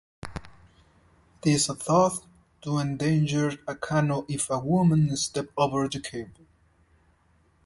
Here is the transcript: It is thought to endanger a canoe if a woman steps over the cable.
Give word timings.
It 1.45 1.51
is 1.51 1.67
thought 1.67 2.25
to 2.63 2.79
endanger 2.79 3.51
a 3.67 3.75
canoe 3.75 4.25
if 4.27 4.49
a 4.49 4.57
woman 4.57 5.15
steps 5.15 5.53
over 5.55 5.87
the 5.87 5.99
cable. 5.99 6.47